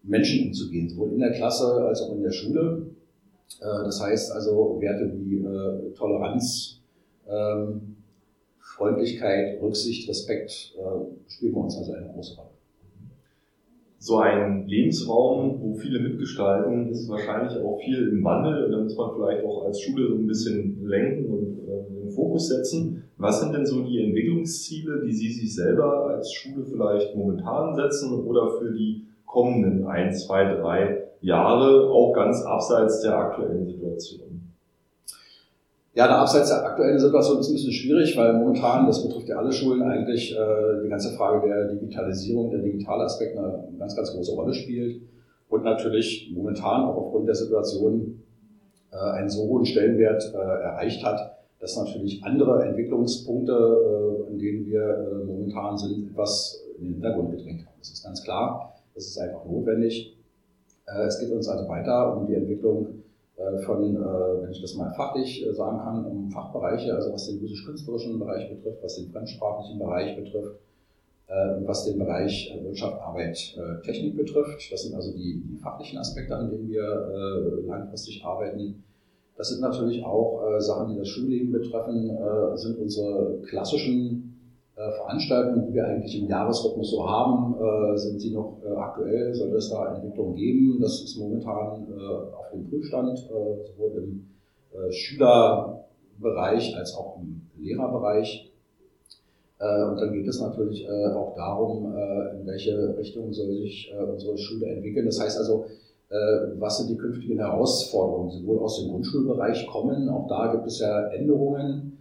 Menschen 0.04 0.48
umzugehen, 0.48 0.90
sowohl 0.90 1.14
in 1.14 1.20
der 1.20 1.34
Klasse 1.34 1.86
als 1.86 2.02
auch 2.02 2.16
in 2.16 2.24
der 2.24 2.32
Schule. 2.32 2.88
Äh, 3.60 3.84
das 3.86 4.02
heißt 4.02 4.32
also 4.32 4.80
Werte 4.82 5.12
wie 5.14 5.46
Toleranz, 5.96 6.82
ähm, 7.30 7.98
Freundlichkeit, 8.58 9.62
Rücksicht, 9.62 10.10
Respekt 10.10 10.76
spielen 11.28 11.54
bei 11.54 11.60
uns 11.60 11.78
also 11.78 11.94
eine 11.94 12.08
große 12.08 12.36
Rolle 12.36 12.51
so 14.02 14.18
ein 14.18 14.66
Lebensraum, 14.66 15.62
wo 15.62 15.76
viele 15.76 16.00
mitgestalten, 16.00 16.90
ist 16.90 17.08
wahrscheinlich 17.08 17.56
auch 17.64 17.78
viel 17.78 18.10
im 18.10 18.24
Wandel. 18.24 18.66
Und 18.66 18.72
da 18.72 18.82
muss 18.82 18.98
man 18.98 19.12
vielleicht 19.14 19.46
auch 19.46 19.66
als 19.66 19.80
Schule 19.80 20.08
so 20.10 20.16
ein 20.16 20.26
bisschen 20.26 20.84
lenken 20.84 21.32
und 21.32 21.60
äh, 21.70 22.02
den 22.02 22.10
Fokus 22.10 22.48
setzen. 22.48 23.04
Was 23.18 23.42
sind 23.42 23.54
denn 23.54 23.66
so 23.66 23.84
die 23.84 24.04
Entwicklungsziele, 24.04 25.06
die 25.06 25.14
Sie 25.14 25.30
sich 25.30 25.56
selber 25.56 26.08
als 26.08 26.34
Schule 26.34 26.66
vielleicht 26.66 27.16
momentan 27.16 27.76
setzen 27.76 28.26
oder 28.26 28.48
für 28.58 28.74
die 28.74 29.06
kommenden 29.28 29.86
ein, 29.86 30.12
zwei, 30.12 30.56
drei 30.56 31.04
Jahre, 31.22 31.92
auch 31.92 32.12
ganz 32.14 32.44
abseits 32.44 33.02
der 33.02 33.16
aktuellen 33.16 33.68
Situation? 33.68 34.41
Ja, 35.94 36.08
da 36.08 36.22
abseits 36.22 36.48
der 36.48 36.66
aktuellen 36.66 37.00
Situation 37.00 37.40
ist 37.40 37.50
ein 37.50 37.54
bisschen 37.54 37.74
schwierig, 37.74 38.16
weil 38.16 38.34
momentan, 38.34 38.88
das 38.88 39.06
betrifft 39.06 39.28
ja 39.28 39.38
alle 39.38 39.52
Schulen 39.52 39.82
eigentlich, 39.82 40.34
äh, 40.34 40.84
die 40.84 40.90
ganze 40.90 41.16
Frage 41.18 41.46
der 41.46 41.68
Digitalisierung, 41.68 42.50
der 42.50 42.62
digitale 42.62 43.04
Aspekt 43.04 43.38
eine 43.38 43.68
ganz, 43.78 43.96
ganz 43.96 44.14
große 44.14 44.34
Rolle 44.34 44.54
spielt. 44.54 45.02
Und 45.50 45.66
natürlich 45.66 46.32
momentan 46.34 46.86
auch 46.86 46.96
aufgrund 46.96 47.28
der 47.28 47.36
Situation 47.36 48.24
äh, 48.92 48.96
einen 48.96 49.30
so 49.30 49.44
hohen 49.44 49.66
Stellenwert 49.66 50.34
äh, 50.34 50.38
erreicht 50.38 51.04
hat, 51.04 51.40
dass 51.60 51.76
natürlich 51.76 52.24
andere 52.24 52.64
Entwicklungspunkte, 52.64 53.52
äh, 53.52 54.32
an 54.32 54.40
denen 54.40 54.66
wir 54.66 54.82
äh, 54.82 55.26
momentan 55.26 55.78
sind, 55.78 56.10
etwas 56.10 56.66
in 56.78 56.86
den 56.86 56.94
Hintergrund 56.94 57.32
gedrängt 57.32 57.66
haben. 57.66 57.76
Das 57.80 57.90
ist 57.90 58.02
ganz 58.02 58.24
klar, 58.24 58.76
das 58.96 59.08
ist 59.08 59.18
einfach 59.20 59.44
notwendig. 59.46 60.18
Äh, 60.88 61.04
es 61.04 61.20
geht 61.20 61.32
uns 61.32 61.50
also 61.50 61.68
weiter 61.68 62.16
um 62.16 62.28
die 62.28 62.36
Entwicklung 62.36 62.88
von, 63.66 63.96
äh, 63.96 64.42
wenn 64.42 64.52
ich 64.52 64.62
das 64.62 64.76
mal 64.76 64.94
fachlich 64.94 65.46
äh, 65.46 65.54
sagen 65.54 65.80
kann, 65.80 66.06
um 66.06 66.30
Fachbereiche, 66.30 66.94
also 66.94 67.14
was 67.14 67.28
den 67.28 67.42
musisch-künstlerischen 67.42 68.20
Bereich 68.20 68.50
betrifft, 68.50 68.84
was 68.84 68.96
den 68.96 69.10
fremdsprachlichen 69.12 69.80
Bereich 69.80 70.16
betrifft, 70.16 70.60
was 71.64 71.86
den 71.86 71.98
Bereich 71.98 72.54
Wirtschaft, 72.62 73.00
Arbeit, 73.00 73.58
Technik 73.86 74.18
betrifft. 74.18 74.70
Das 74.70 74.84
sind 74.84 74.94
also 74.94 75.14
die, 75.14 75.42
die 75.50 75.58
fachlichen 75.60 75.98
Aspekte, 75.98 76.36
an 76.36 76.50
denen 76.50 76.68
wir 76.68 77.64
langfristig 77.66 78.26
arbeiten. 78.26 78.84
Das 79.38 79.48
sind 79.48 79.62
natürlich 79.62 80.04
auch 80.04 80.60
Sachen, 80.60 80.92
die 80.92 81.00
das 81.00 81.08
Schulleben 81.08 81.54
betreffen, 81.54 82.12
sind 82.56 82.80
unsere 82.80 83.40
klassischen 83.48 84.32
äh, 84.34 84.41
Veranstaltungen, 84.76 85.68
die 85.68 85.74
wir 85.74 85.86
eigentlich 85.86 86.18
im 86.20 86.30
Jahresrhythmus 86.30 86.92
so 86.92 87.08
haben, 87.08 87.56
äh, 87.56 87.98
sind 87.98 88.20
sie 88.20 88.34
noch 88.34 88.58
äh, 88.64 88.74
aktuell? 88.74 89.34
Soll 89.34 89.54
es 89.56 89.70
da 89.70 89.96
Entwicklungen 89.96 90.36
geben? 90.36 90.80
Das 90.82 91.02
ist 91.02 91.18
momentan 91.18 91.88
auf 92.34 92.50
dem 92.54 92.70
Prüfstand, 92.70 93.18
sowohl 93.18 93.92
im 93.98 94.28
Schülerbereich 94.92 96.76
als 96.78 96.96
auch 96.96 97.18
im 97.22 97.42
Lehrerbereich. 97.60 98.52
Und 99.60 100.02
dann 100.02 100.12
geht 100.14 100.28
es 100.28 100.42
natürlich 100.42 100.90
auch 100.90 101.36
darum, 101.36 101.94
in 102.34 102.48
welche 102.48 102.98
Richtung 102.98 103.32
soll 103.32 103.52
sich 103.52 103.94
unsere 104.12 104.36
Schule 104.38 104.66
entwickeln. 104.68 105.06
Das 105.06 105.20
heißt 105.20 105.38
also, 105.38 105.66
was 106.58 106.80
sind 106.80 106.90
die 106.90 106.98
künftigen 106.98 107.38
Herausforderungen, 107.38 108.32
sowohl 108.32 108.60
aus 108.60 108.82
dem 108.82 108.90
Grundschulbereich 108.90 109.68
kommen, 109.68 110.10
auch 110.10 110.28
da 110.28 110.52
gibt 110.54 110.66
es 110.66 110.80
ja 110.80 111.10
Änderungen, 111.10 111.92
äh, 111.92 112.01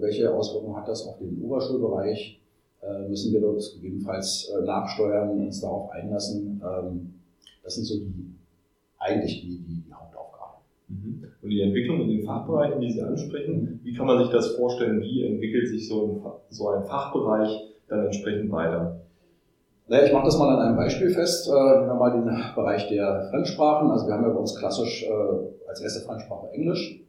welche 0.00 0.34
Auswirkungen 0.34 0.76
hat 0.76 0.88
das 0.88 1.06
auf 1.06 1.18
den 1.18 1.40
Oberschulbereich? 1.42 2.40
Äh, 2.80 3.08
müssen 3.08 3.32
wir 3.32 3.40
dort 3.40 3.60
gegebenenfalls 3.74 4.50
äh, 4.54 4.64
nachsteuern, 4.64 5.30
uns 5.30 5.60
darauf 5.60 5.90
einlassen? 5.90 6.62
Ähm, 6.64 7.14
das 7.62 7.74
sind 7.74 7.84
so 7.84 7.98
die, 7.98 8.34
eigentlich 8.98 9.40
die, 9.40 9.58
die, 9.58 9.82
die 9.86 9.92
Hauptaufgaben. 9.92 10.62
Mhm. 10.88 11.24
Und 11.42 11.50
die 11.50 11.60
Entwicklung 11.60 12.00
in 12.02 12.08
den 12.08 12.24
Fachbereichen, 12.24 12.80
die 12.80 12.92
Sie 12.92 13.02
ansprechen, 13.02 13.80
wie 13.82 13.94
kann 13.94 14.06
man 14.06 14.18
sich 14.18 14.30
das 14.30 14.54
vorstellen? 14.56 15.00
Wie 15.00 15.24
entwickelt 15.24 15.68
sich 15.68 15.88
so 15.88 16.04
ein, 16.04 16.32
so 16.50 16.68
ein 16.68 16.84
Fachbereich 16.84 17.74
dann 17.88 18.06
entsprechend 18.06 18.50
weiter? 18.52 19.00
Naja, 19.88 20.06
ich 20.06 20.12
mache 20.12 20.26
das 20.26 20.38
mal 20.38 20.54
an 20.54 20.66
einem 20.66 20.76
Beispiel 20.76 21.10
fest. 21.10 21.48
Nehmen 21.48 21.86
wir 21.86 21.94
mal 21.94 22.10
den 22.10 22.54
Bereich 22.54 22.88
der 22.88 23.28
Fremdsprachen. 23.30 23.90
Also 23.90 24.06
wir 24.06 24.14
haben 24.14 24.22
ja 24.22 24.28
bei 24.28 24.38
uns 24.38 24.54
klassisch 24.54 25.08
als 25.66 25.80
erste 25.80 26.04
Fremdsprache 26.06 26.50
Englisch 26.52 27.00
äh, 27.00 27.07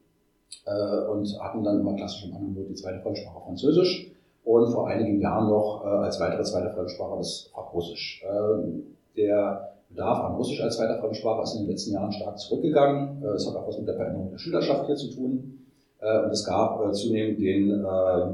und 1.11 1.39
hatten 1.39 1.63
dann 1.63 1.79
immer 1.79 1.95
klassisch 1.95 2.25
im 2.25 2.35
Angebot 2.35 2.69
die 2.69 2.75
zweite 2.75 2.99
Fremdsprache 2.99 3.41
Französisch 3.45 4.11
und 4.49 4.71
vor 4.71 4.87
einigen 4.87 5.21
Jahren 5.21 5.47
noch 5.47 5.83
äh, 5.85 5.87
als 5.87 6.19
weitere 6.19 6.43
zweite 6.43 6.71
Fremdsprache 6.71 7.17
das 7.17 7.51
Fach 7.53 7.71
Russisch. 7.73 8.23
Ähm, 8.27 8.95
der 9.15 9.75
Bedarf 9.89 10.25
an 10.25 10.35
Russisch 10.35 10.61
als 10.61 10.77
zweiter 10.77 10.99
Fremdsprache 10.99 11.43
ist 11.43 11.55
in 11.55 11.61
den 11.61 11.69
letzten 11.69 11.93
Jahren 11.93 12.11
stark 12.11 12.39
zurückgegangen. 12.39 13.21
Äh, 13.23 13.35
es 13.35 13.47
hat 13.47 13.55
auch 13.55 13.67
was 13.67 13.77
mit 13.77 13.87
der 13.87 13.95
Veränderung 13.95 14.31
der 14.31 14.39
Schülerschaft 14.39 14.87
hier 14.87 14.95
zu 14.95 15.11
tun. 15.13 15.65
Äh, 15.99 16.23
und 16.23 16.31
es 16.31 16.43
gab 16.45 16.83
äh, 16.83 16.91
zunehmend 16.93 17.39
den, 17.39 17.69
äh, 17.69 18.33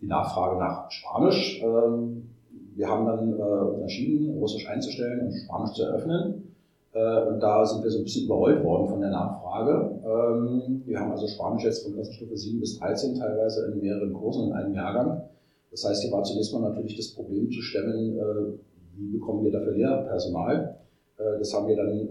die 0.00 0.06
Nachfrage 0.06 0.58
nach 0.58 0.90
Spanisch. 0.90 1.62
Ähm, 1.62 2.30
wir 2.74 2.88
haben 2.88 3.06
dann 3.06 3.38
äh, 3.38 3.80
entschieden, 3.82 4.36
Russisch 4.38 4.68
einzustellen 4.68 5.26
und 5.26 5.32
Spanisch 5.32 5.72
zu 5.74 5.84
eröffnen. 5.84 6.49
Äh, 6.92 7.22
und 7.28 7.40
da 7.40 7.64
sind 7.64 7.84
wir 7.84 7.90
so 7.90 7.98
ein 7.98 8.04
bisschen 8.04 8.26
überrollt 8.26 8.64
worden 8.64 8.88
von 8.88 9.00
der 9.00 9.10
Nachfrage. 9.10 10.00
Ähm, 10.04 10.82
wir 10.84 10.98
haben 10.98 11.12
also 11.12 11.26
Spanisch 11.26 11.64
jetzt 11.64 11.84
von 11.84 11.94
Klassenstufe 11.94 12.36
7 12.36 12.58
bis 12.58 12.78
13 12.78 13.14
teilweise 13.14 13.66
in 13.72 13.80
mehreren 13.80 14.12
Kursen 14.12 14.48
in 14.48 14.52
einem 14.52 14.74
Jahrgang. 14.74 15.22
Das 15.70 15.84
heißt, 15.84 16.02
hier 16.02 16.10
war 16.10 16.24
zunächst 16.24 16.52
mal 16.52 16.62
natürlich 16.62 16.96
das 16.96 17.14
Problem 17.14 17.48
zu 17.50 17.62
stemmen, 17.62 18.18
äh, 18.18 18.58
wie 18.96 19.12
bekommen 19.12 19.44
wir 19.44 19.52
dafür 19.52 19.72
Lehrpersonal. 19.72 20.78
Äh, 21.16 21.38
das 21.38 21.54
haben 21.54 21.68
wir 21.68 21.76
dann 21.76 22.08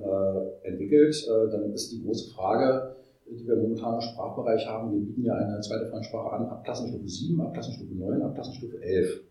entwickelt. 0.63 1.27
Dann 1.51 1.74
ist 1.74 1.91
die 1.91 2.01
große 2.03 2.33
Frage, 2.33 2.95
die 3.29 3.45
wir 3.45 3.57
momentan 3.57 3.95
im 3.95 4.01
Sprachbereich 4.01 4.65
haben. 4.65 4.93
Wir 4.93 5.01
bieten 5.01 5.25
ja 5.25 5.33
eine 5.33 5.59
zweite 5.59 5.88
Fremdsprache 5.88 6.31
an 6.31 6.45
ab 6.45 6.63
Klassenstufe 6.63 7.07
7, 7.07 7.41
ab 7.41 7.53
Klassenstufe 7.53 7.93
9, 7.93 8.21
ab 8.21 8.33
Klassenstufe 8.33 8.81
11. 8.81 9.21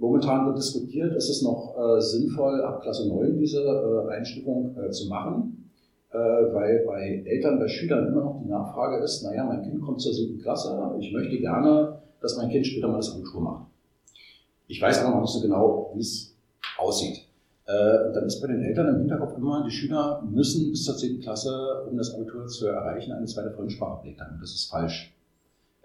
Momentan 0.00 0.46
wird 0.46 0.56
diskutiert, 0.56 1.14
ist 1.14 1.28
es 1.28 1.42
noch 1.42 1.76
äh, 1.76 2.00
sinnvoll, 2.00 2.62
ab 2.62 2.80
Klasse 2.80 3.06
9 3.06 3.36
diese 3.36 3.60
äh, 3.60 4.14
Einstufung 4.14 4.74
äh, 4.78 4.90
zu 4.90 5.08
machen, 5.08 5.70
äh, 6.10 6.16
weil 6.16 6.84
bei 6.86 7.22
Eltern, 7.26 7.58
bei 7.58 7.68
Schülern 7.68 8.06
immer 8.06 8.22
noch 8.22 8.40
die 8.42 8.48
Nachfrage 8.48 9.04
ist, 9.04 9.22
naja, 9.22 9.44
mein 9.44 9.62
Kind 9.62 9.82
kommt 9.82 10.00
zur 10.00 10.14
siebten 10.14 10.40
Klasse, 10.40 10.74
ich 10.98 11.12
möchte 11.12 11.36
gerne, 11.36 12.00
dass 12.22 12.38
mein 12.38 12.48
Kind 12.48 12.66
später 12.66 12.88
mal 12.88 12.96
das 12.96 13.12
Abitur 13.12 13.42
macht. 13.42 13.66
Ich 14.68 14.80
weiß 14.80 15.04
aber 15.04 15.16
noch 15.16 15.20
nicht 15.20 15.32
so 15.32 15.42
genau, 15.42 15.92
wie 15.94 16.00
es 16.00 16.34
aussieht. 16.78 17.26
Äh, 17.66 18.06
und 18.06 18.14
dann 18.14 18.24
ist 18.24 18.40
bei 18.40 18.46
den 18.46 18.62
Eltern 18.62 18.88
im 18.94 19.00
Hinterkopf 19.00 19.36
immer, 19.36 19.64
die 19.64 19.70
Schüler 19.70 20.26
müssen 20.30 20.70
bis 20.70 20.84
zur 20.84 20.96
10. 20.96 21.20
Klasse, 21.20 21.84
um 21.90 21.98
das 21.98 22.14
Abitur 22.14 22.46
zu 22.46 22.68
erreichen, 22.68 23.12
eine 23.12 23.26
zweite 23.26 23.50
Fremdsprache 23.50 24.00
belegt 24.00 24.22
haben. 24.22 24.38
Das 24.40 24.50
ist 24.50 24.70
falsch. 24.70 25.14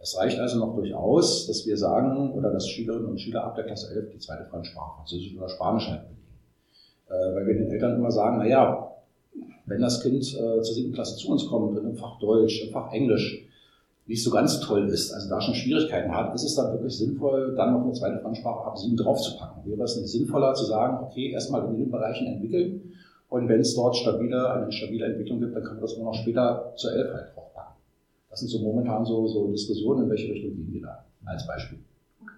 Es 0.02 0.18
reicht 0.18 0.40
also 0.40 0.60
noch 0.60 0.76
durchaus, 0.76 1.48
dass 1.48 1.66
wir 1.66 1.78
sagen, 1.78 2.32
oder 2.34 2.52
dass 2.52 2.68
Schülerinnen 2.68 3.08
und 3.08 3.20
Schüler 3.20 3.44
ab 3.44 3.56
der 3.56 3.66
Klasse 3.66 3.94
11 3.96 4.12
die 4.12 4.20
zweite 4.20 4.46
Fremdsprache, 4.46 4.98
Französisch 4.98 5.36
oder 5.38 5.50
Spanisch 5.50 5.88
halt 5.88 6.04
belegen. 6.04 6.16
Äh, 7.08 7.36
weil 7.36 7.48
wir 7.48 7.54
den 7.56 7.72
Eltern 7.72 7.96
immer 7.96 8.12
sagen, 8.12 8.38
na 8.40 8.48
ja, 8.48 8.92
wenn 9.66 9.82
das 9.82 10.02
Kind 10.02 10.22
äh, 10.22 10.62
zur 10.62 10.76
7. 10.76 10.94
Klasse 10.94 11.18
zu 11.18 11.30
uns 11.30 11.48
kommt, 11.48 11.78
einem 11.78 11.96
Fach 11.96 12.20
Deutsch, 12.20 12.66
im 12.66 12.72
Fach 12.72 12.92
Englisch, 12.92 13.46
nicht 14.08 14.24
so 14.24 14.30
ganz 14.30 14.60
toll 14.60 14.88
ist, 14.90 15.12
also 15.12 15.30
da 15.30 15.42
schon 15.42 15.56
Schwierigkeiten 15.56 16.16
hat, 16.16 16.34
ist 16.36 16.44
es 16.44 16.56
dann 16.56 16.72
wirklich 16.74 16.96
sinnvoll, 16.96 17.56
dann 17.56 17.74
noch 17.74 17.84
eine 17.84 17.94
zweite 17.94 18.20
Fremdsprache 18.20 18.66
ab 18.66 18.78
sieben 18.78 18.96
draufzupacken? 18.98 19.64
Wäre 19.66 19.82
es 19.82 19.98
nicht 19.98 20.12
sinnvoller 20.12 20.54
zu 20.54 20.66
sagen, 20.66 21.04
okay, 21.04 21.32
erstmal 21.32 21.66
in 21.66 21.78
den 21.78 21.90
Bereichen 21.90 22.28
entwickeln 22.28 22.94
und 23.30 23.50
wenn 23.50 23.62
es 23.62 23.74
dort 23.76 23.96
stabile, 23.96 24.52
eine 24.52 24.72
stabile 24.72 25.08
Entwicklung 25.08 25.40
gibt, 25.40 25.56
dann 25.56 25.64
können 25.64 25.78
wir 25.78 25.82
das 25.82 25.94
immer 25.94 26.06
noch 26.06 26.14
später 26.14 26.74
zur 26.76 26.94
elf 26.94 27.12
halt 27.14 27.36
draufpacken. 27.36 27.45
Das 28.36 28.42
sind 28.42 28.50
so 28.50 28.60
momentan 28.60 29.06
so, 29.06 29.26
so 29.28 29.50
Diskussionen, 29.50 30.04
in 30.04 30.10
welche 30.10 30.34
Richtung 30.34 30.58
gehen 30.58 30.68
wir 30.74 30.82
da, 30.82 31.06
als 31.24 31.48
Beispiel. 31.48 31.80
Okay. 32.22 32.34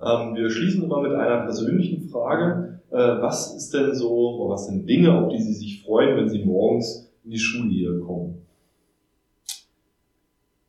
Ähm, 0.00 0.36
wir 0.36 0.48
schließen 0.48 0.84
immer 0.84 1.02
mit 1.02 1.14
einer 1.14 1.42
persönlichen 1.42 2.08
Frage. 2.08 2.78
Äh, 2.92 2.96
was 2.96 3.56
ist 3.56 3.74
denn 3.74 3.92
so, 3.92 4.46
was 4.48 4.66
sind 4.66 4.88
Dinge, 4.88 5.12
auf 5.18 5.28
die 5.30 5.42
Sie 5.42 5.54
sich 5.54 5.82
freuen, 5.84 6.16
wenn 6.16 6.28
Sie 6.28 6.44
morgens 6.44 7.10
in 7.24 7.32
die 7.32 7.40
Schule 7.40 7.70
hier 7.70 7.98
kommen? 7.98 8.46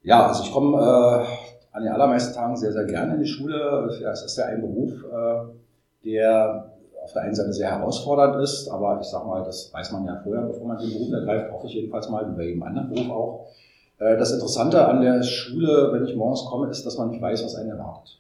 Ja, 0.02 0.26
also 0.26 0.42
ich 0.42 0.52
komme 0.52 0.76
äh, 0.80 1.76
an 1.76 1.84
den 1.84 1.92
allermeisten 1.92 2.34
Tagen 2.34 2.56
sehr, 2.56 2.74
sehr 2.74 2.86
gerne 2.86 3.14
in 3.14 3.22
die 3.22 3.30
Schule. 3.30 3.88
Es 4.12 4.24
ist 4.24 4.38
ja 4.40 4.46
ein 4.46 4.62
Beruf, 4.62 4.92
äh, 5.04 6.04
der 6.04 6.74
auf 7.04 7.14
der 7.14 7.22
einen 7.22 7.36
Seite 7.36 7.54
sehr 7.54 7.70
herausfordernd 7.70 8.42
ist, 8.42 8.68
aber 8.70 8.98
ich 9.02 9.08
sag 9.08 9.24
mal, 9.24 9.44
das 9.44 9.72
weiß 9.72 9.92
man 9.92 10.08
ja 10.08 10.20
vorher, 10.24 10.48
bevor 10.48 10.68
man 10.68 10.80
den 10.80 10.90
Beruf 10.90 11.12
ergreift, 11.12 11.52
hoffe 11.52 11.68
ich 11.68 11.76
jedenfalls 11.76 12.10
mal, 12.10 12.28
wie 12.28 12.36
bei 12.36 12.46
jedem 12.46 12.64
anderen 12.64 12.90
Beruf 12.90 13.10
auch. 13.12 13.48
Äh, 14.00 14.18
das 14.18 14.32
Interessante 14.32 14.88
an 14.88 15.02
der 15.02 15.24
Schule, 15.24 15.90
wenn 15.92 16.06
ich 16.06 16.16
morgens 16.16 16.46
komme, 16.46 16.70
ist, 16.70 16.86
dass 16.86 16.98
man 16.98 17.10
nicht 17.10 17.22
weiß, 17.22 17.44
was 17.44 17.56
einen 17.56 17.72
erwartet. 17.72 18.20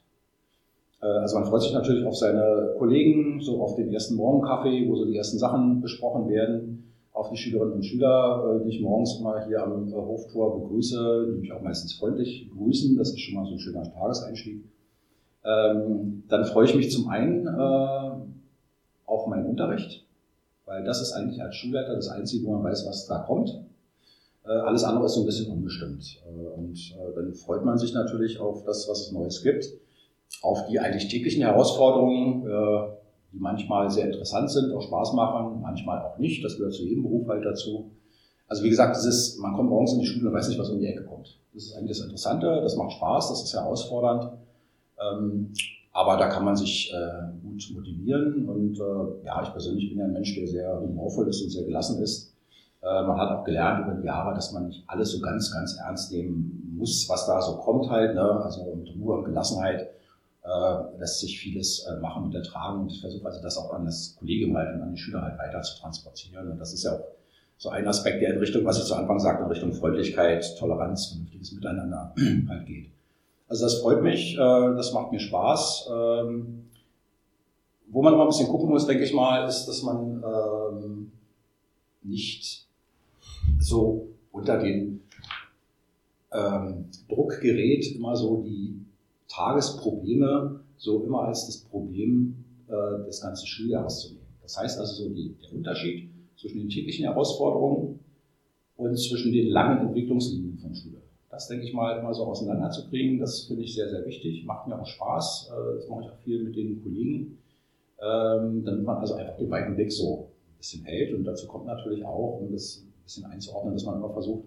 Äh, 1.01 1.05
also 1.05 1.37
man 1.37 1.45
freut 1.47 1.61
sich 1.61 1.73
natürlich 1.73 2.05
auf 2.05 2.15
seine 2.15 2.73
Kollegen, 2.77 3.39
so 3.41 3.61
auf 3.61 3.75
den 3.75 3.91
ersten 3.93 4.15
Morgenkaffee, 4.15 4.87
wo 4.87 4.95
so 4.95 5.05
die 5.05 5.17
ersten 5.17 5.37
Sachen 5.37 5.81
besprochen 5.81 6.29
werden 6.29 6.83
auf 7.13 7.29
die 7.29 7.37
Schülerinnen 7.37 7.75
und 7.75 7.83
Schüler, 7.83 8.59
äh, 8.61 8.63
die 8.63 8.75
ich 8.75 8.81
morgens 8.81 9.19
mal 9.19 9.45
hier 9.47 9.63
am 9.63 9.91
Hoftor 9.93 10.61
begrüße, 10.61 11.27
die 11.31 11.41
mich 11.41 11.51
auch 11.51 11.61
meistens 11.61 11.93
freundlich 11.93 12.49
begrüßen. 12.49 12.97
Das 12.97 13.09
ist 13.09 13.21
schon 13.21 13.35
mal 13.35 13.45
so 13.45 13.53
ein 13.53 13.59
schöner 13.59 13.83
Tageseinstieg. 13.83 14.63
Ähm, 15.43 16.23
dann 16.27 16.45
freue 16.45 16.65
ich 16.65 16.75
mich 16.75 16.91
zum 16.91 17.07
einen 17.09 17.47
auf 19.05 19.27
meinen 19.27 19.45
Unterricht, 19.45 20.05
weil 20.65 20.83
das 20.83 21.01
ist 21.01 21.13
eigentlich 21.13 21.41
als 21.41 21.55
Schulleiter 21.55 21.95
das 21.95 22.09
Einzige, 22.09 22.45
wo 22.45 22.51
man 22.51 22.63
weiß, 22.65 22.85
was 22.85 23.07
da 23.07 23.19
kommt. 23.19 23.57
Alles 24.47 24.83
andere 24.83 25.05
ist 25.05 25.13
so 25.13 25.21
ein 25.21 25.25
bisschen 25.25 25.51
unbestimmt. 25.51 26.21
Und 26.55 26.95
dann 27.15 27.33
freut 27.33 27.65
man 27.65 27.77
sich 27.77 27.93
natürlich 27.93 28.39
auf 28.39 28.63
das, 28.63 28.87
was 28.89 29.01
es 29.01 29.11
Neues 29.11 29.43
gibt, 29.43 29.65
auf 30.41 30.67
die 30.67 30.79
eigentlich 30.79 31.07
täglichen 31.07 31.41
Herausforderungen, 31.41 32.45
die 33.33 33.39
manchmal 33.39 33.89
sehr 33.89 34.05
interessant 34.05 34.49
sind, 34.49 34.73
auch 34.73 34.81
Spaß 34.81 35.13
machen, 35.13 35.61
manchmal 35.61 36.01
auch 36.01 36.17
nicht. 36.17 36.43
Das 36.43 36.57
gehört 36.57 36.73
zu 36.73 36.83
jedem 36.83 37.03
Beruf 37.03 37.27
halt 37.27 37.43
dazu. 37.45 37.91
Also 38.47 38.63
wie 38.63 38.69
gesagt, 38.69 38.95
ist, 38.95 39.39
man 39.39 39.53
kommt 39.53 39.69
morgens 39.69 39.93
in 39.93 39.99
die 39.99 40.05
Schule 40.05 40.29
und 40.29 40.35
weiß 40.35 40.47
nicht, 40.47 40.59
was 40.59 40.69
um 40.69 40.79
die 40.79 40.87
Ecke 40.87 41.03
kommt. 41.03 41.37
Das 41.53 41.63
ist 41.63 41.75
eigentlich 41.75 41.97
das 41.97 42.05
Interessante, 42.05 42.61
das 42.61 42.77
macht 42.77 42.93
Spaß, 42.93 43.29
das 43.29 43.43
ist 43.43 43.53
herausfordernd. 43.53 44.31
Ähm, 45.01 45.51
aber 45.91 46.15
da 46.17 46.29
kann 46.29 46.45
man 46.45 46.55
sich 46.55 46.93
äh, 46.93 47.41
gut 47.41 47.69
motivieren 47.73 48.47
und 48.47 48.79
äh, 48.79 49.25
ja, 49.25 49.41
ich 49.43 49.51
persönlich 49.51 49.89
bin 49.89 49.97
ja 49.97 50.05
ein 50.05 50.13
Mensch, 50.13 50.33
der 50.35 50.47
sehr 50.47 50.79
humorvoll 50.79 51.27
ist 51.27 51.41
und 51.41 51.49
sehr 51.49 51.65
gelassen 51.65 52.01
ist. 52.01 52.36
Äh, 52.81 53.03
man 53.03 53.17
hat 53.17 53.31
auch 53.31 53.43
gelernt 53.43 53.85
über 53.85 53.95
die 53.95 54.05
Jahre, 54.05 54.33
dass 54.33 54.51
man 54.51 54.67
nicht 54.67 54.83
alles 54.87 55.11
so 55.11 55.19
ganz, 55.19 55.51
ganz 55.51 55.77
ernst 55.77 56.11
nehmen 56.11 56.75
muss, 56.77 57.07
was 57.09 57.25
da 57.25 57.41
so 57.41 57.57
kommt 57.57 57.89
halt. 57.89 58.15
Ne? 58.15 58.21
Also 58.21 58.63
mit 58.75 58.95
Ruhe 58.95 59.17
und 59.17 59.25
Gelassenheit 59.25 59.89
äh, 60.43 60.99
lässt 60.99 61.19
sich 61.19 61.39
vieles 61.39 61.85
äh, 61.85 61.99
machen 61.99 62.25
und 62.25 62.35
ertragen. 62.35 62.81
Und 62.81 62.91
ich 62.91 63.01
versuche 63.01 63.25
also 63.25 63.41
das 63.41 63.57
auch 63.57 63.73
an 63.73 63.85
das 63.85 64.15
Kollegium 64.17 64.55
halt 64.55 64.75
und 64.75 64.81
an 64.81 64.91
die 64.91 64.97
Schüler 64.97 65.21
halt 65.21 65.37
weiter 65.37 65.61
zu 65.61 65.79
transportieren. 65.79 66.51
Und 66.51 66.59
das 66.59 66.73
ist 66.73 66.83
ja 66.83 66.93
auch 66.93 67.03
so 67.57 67.69
ein 67.69 67.87
Aspekt, 67.87 68.21
der 68.21 68.33
in 68.33 68.39
Richtung, 68.39 68.63
was 68.65 68.77
ich 68.77 68.85
zu 68.85 68.95
Anfang 68.95 69.19
sagte, 69.19 69.43
in 69.43 69.49
Richtung 69.49 69.73
Freundlichkeit, 69.73 70.57
Toleranz, 70.59 71.07
vernünftiges 71.07 71.51
Miteinander 71.53 72.13
halt 72.49 72.65
geht. 72.67 72.91
Also 73.49 73.65
das 73.65 73.79
freut 73.79 74.03
mich, 74.03 74.35
äh, 74.35 74.37
das 74.37 74.93
macht 74.93 75.11
mir 75.11 75.19
Spaß. 75.19 75.89
Ähm, 75.91 76.69
wo 77.89 78.01
man 78.01 78.13
immer 78.13 78.23
ein 78.23 78.29
bisschen 78.29 78.49
gucken 78.49 78.69
muss, 78.69 78.85
denke 78.85 79.03
ich 79.03 79.13
mal, 79.13 79.47
ist, 79.47 79.65
dass 79.65 79.81
man 79.81 80.23
ähm, 80.23 81.11
nicht 82.03 82.66
so 83.59 84.09
unter 84.31 84.59
den 84.59 85.01
ähm, 86.31 86.85
Druck 87.09 87.39
gerät, 87.41 87.95
immer 87.95 88.15
so 88.15 88.43
die 88.43 88.85
Tagesprobleme 89.27 90.61
so 90.77 91.03
immer 91.03 91.23
als 91.23 91.47
das 91.47 91.57
Problem 91.57 92.35
äh, 92.67 93.05
des 93.05 93.21
ganzen 93.21 93.47
Schuljahres 93.47 94.01
zu 94.01 94.13
nehmen. 94.13 94.27
Das 94.41 94.57
heißt 94.57 94.79
also 94.79 95.03
so 95.03 95.09
die, 95.09 95.35
der 95.41 95.53
Unterschied 95.53 96.09
zwischen 96.37 96.59
den 96.59 96.69
täglichen 96.69 97.05
Herausforderungen 97.05 97.99
und 98.77 98.97
zwischen 98.97 99.31
den 99.31 99.47
langen 99.49 99.87
Entwicklungslinien 99.87 100.57
von 100.57 100.73
Schule. 100.73 101.01
Das 101.29 101.47
denke 101.47 101.65
ich 101.65 101.73
mal 101.73 101.99
immer 101.99 102.13
so 102.13 102.25
auseinanderzukriegen, 102.25 103.19
das 103.19 103.45
finde 103.45 103.63
ich 103.63 103.75
sehr, 103.75 103.89
sehr 103.89 104.05
wichtig, 104.05 104.45
macht 104.45 104.67
mir 104.67 104.79
auch 104.79 104.85
Spaß, 104.85 105.51
äh, 105.51 105.75
das 105.75 105.89
mache 105.89 106.03
ich 106.03 106.09
auch 106.09 106.19
viel 106.19 106.43
mit 106.43 106.55
den 106.55 106.81
Kollegen, 106.81 107.39
ähm, 107.99 108.63
damit 108.63 108.83
man 108.83 108.97
also 108.97 109.15
einfach 109.15 109.37
den 109.37 109.49
weiten 109.49 109.75
Blick 109.75 109.91
so 109.91 110.29
ein 110.47 110.57
bisschen 110.57 110.85
hält 110.85 111.13
und 111.13 111.25
dazu 111.25 111.47
kommt 111.47 111.65
natürlich 111.65 112.05
auch, 112.05 112.39
um 112.39 112.51
das 112.51 112.85
bisschen 113.07 113.25
einzuordnen, 113.25 113.73
dass 113.73 113.85
man 113.85 113.95
immer 113.95 114.11
versucht, 114.11 114.45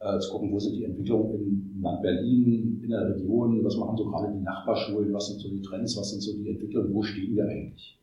äh, 0.00 0.18
zu 0.18 0.32
gucken, 0.32 0.52
wo 0.52 0.58
sind 0.58 0.74
die 0.74 0.84
Entwicklungen 0.84 1.74
im 1.76 1.82
Land 1.82 2.02
Berlin, 2.02 2.80
in 2.82 2.90
der 2.90 3.14
Region, 3.14 3.64
was 3.64 3.76
machen 3.76 3.96
so 3.96 4.04
gerade 4.04 4.32
die 4.32 4.42
Nachbarschulen, 4.42 5.12
was 5.12 5.28
sind 5.28 5.40
so 5.40 5.48
die 5.48 5.62
Trends, 5.62 5.96
was 5.96 6.10
sind 6.10 6.20
so 6.20 6.36
die 6.36 6.48
Entwicklungen, 6.48 6.92
wo 6.92 7.02
stehen 7.02 7.36
wir 7.36 7.44
eigentlich? 7.44 7.98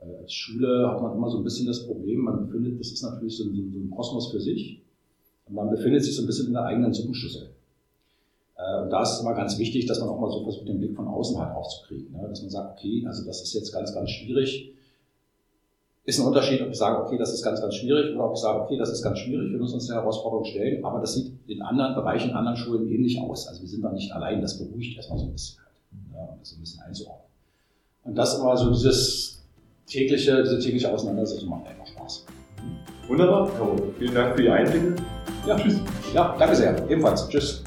Äh, 0.00 0.14
als 0.20 0.32
Schule 0.32 0.88
hat 0.88 1.02
man 1.02 1.16
immer 1.16 1.30
so 1.30 1.38
ein 1.38 1.44
bisschen 1.44 1.66
das 1.66 1.86
Problem, 1.86 2.20
man 2.20 2.46
befindet, 2.46 2.78
das 2.78 2.92
ist 2.92 3.02
natürlich 3.02 3.36
so 3.36 3.44
ein, 3.44 3.54
so 3.72 3.78
ein 3.78 3.90
Kosmos 3.90 4.30
für 4.30 4.40
sich, 4.40 4.82
man 5.48 5.70
befindet 5.70 6.04
sich 6.04 6.14
so 6.14 6.22
ein 6.22 6.26
bisschen 6.26 6.48
in 6.48 6.52
der 6.52 6.64
eigenen 6.64 6.92
Suppenschüssel. 6.92 7.48
Äh, 8.56 8.82
und 8.82 8.90
da 8.90 9.02
ist 9.02 9.14
es 9.14 9.20
immer 9.20 9.34
ganz 9.34 9.58
wichtig, 9.58 9.86
dass 9.86 10.00
man 10.00 10.10
auch 10.10 10.20
mal 10.20 10.30
so 10.30 10.42
versucht, 10.42 10.68
den 10.68 10.78
Blick 10.78 10.94
von 10.94 11.08
außen 11.08 11.38
halt 11.38 11.56
aufzukriegen. 11.56 12.12
Ne? 12.12 12.26
Dass 12.28 12.42
man 12.42 12.50
sagt, 12.50 12.78
okay, 12.78 13.04
also 13.06 13.24
das 13.24 13.42
ist 13.42 13.54
jetzt 13.54 13.72
ganz, 13.72 13.94
ganz 13.94 14.10
schwierig 14.10 14.74
ist 16.08 16.18
ein 16.18 16.26
Unterschied, 16.26 16.62
ob 16.62 16.70
ich 16.70 16.78
sage, 16.78 17.04
okay, 17.04 17.18
das 17.18 17.34
ist 17.34 17.42
ganz, 17.42 17.60
ganz 17.60 17.74
schwierig 17.74 18.14
oder 18.14 18.24
ob 18.24 18.32
ich 18.34 18.40
sage, 18.40 18.62
okay, 18.62 18.78
das 18.78 18.90
ist 18.90 19.02
ganz 19.02 19.18
schwierig, 19.18 19.52
wir 19.52 19.58
müssen 19.58 19.74
uns 19.74 19.90
eine 19.90 20.00
Herausforderung 20.00 20.42
stellen, 20.46 20.82
aber 20.82 21.00
das 21.00 21.12
sieht 21.12 21.32
in 21.46 21.60
anderen 21.60 21.94
Bereichen, 21.94 22.30
in 22.30 22.34
anderen 22.34 22.56
Schulen 22.56 22.88
ähnlich 22.88 23.20
aus. 23.20 23.46
Also 23.46 23.60
wir 23.60 23.68
sind 23.68 23.82
da 23.82 23.92
nicht 23.92 24.10
allein, 24.12 24.40
das 24.40 24.58
beruhigt 24.58 24.96
erstmal 24.96 25.18
so 25.18 25.26
ein 25.26 25.32
bisschen 25.32 25.58
halt, 25.62 25.74
ja, 26.14 26.36
das 26.38 26.52
ein 26.54 26.60
bisschen 26.60 26.80
einzuordnen. 26.80 27.26
Und 28.04 28.14
das 28.14 28.38
immer 28.38 28.56
so 28.56 28.70
dieses 28.70 29.42
tägliche, 29.86 30.42
diese 30.42 30.58
tägliche 30.58 30.90
Auseinandersetzung 30.90 31.50
macht 31.50 31.66
einfach 31.66 31.86
Spaß. 31.86 32.24
Wunderbar, 33.06 33.50
Vielen 33.98 34.14
Dank 34.14 34.34
für 34.34 34.42
die 34.42 34.48
Einblicke. 34.48 34.96
Ja, 35.46 35.56
tschüss. 35.56 35.76
Ja, 36.14 36.34
danke 36.38 36.56
sehr. 36.56 36.90
Ebenfalls. 36.90 37.28
Tschüss. 37.28 37.62